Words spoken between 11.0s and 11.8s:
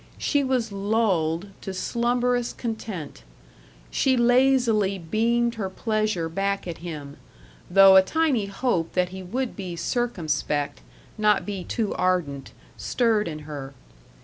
not be